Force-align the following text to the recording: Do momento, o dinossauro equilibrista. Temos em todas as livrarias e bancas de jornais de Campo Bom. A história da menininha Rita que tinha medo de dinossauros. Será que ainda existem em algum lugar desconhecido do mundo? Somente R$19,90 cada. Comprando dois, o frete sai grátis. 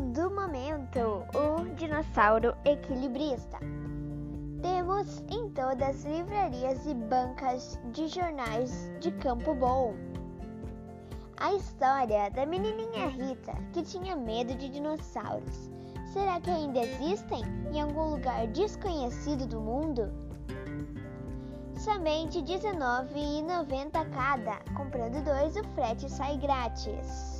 Do 0.00 0.30
momento, 0.30 1.26
o 1.34 1.74
dinossauro 1.74 2.54
equilibrista. 2.64 3.58
Temos 4.62 5.24
em 5.28 5.50
todas 5.50 5.88
as 5.88 6.04
livrarias 6.04 6.86
e 6.86 6.94
bancas 6.94 7.80
de 7.92 8.06
jornais 8.06 8.92
de 9.00 9.10
Campo 9.10 9.56
Bom. 9.56 9.96
A 11.36 11.52
história 11.52 12.30
da 12.30 12.46
menininha 12.46 13.08
Rita 13.08 13.52
que 13.72 13.82
tinha 13.82 14.14
medo 14.14 14.54
de 14.54 14.68
dinossauros. 14.68 15.68
Será 16.12 16.40
que 16.40 16.50
ainda 16.50 16.78
existem 16.78 17.42
em 17.72 17.80
algum 17.80 18.10
lugar 18.10 18.46
desconhecido 18.46 19.48
do 19.48 19.60
mundo? 19.60 20.12
Somente 21.74 22.38
R$19,90 22.38 24.10
cada. 24.10 24.58
Comprando 24.76 25.24
dois, 25.24 25.56
o 25.56 25.64
frete 25.74 26.08
sai 26.08 26.36
grátis. 26.38 27.37